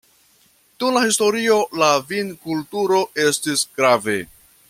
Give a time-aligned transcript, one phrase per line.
[0.83, 4.19] Dum la historio la vinkulturo estis grave.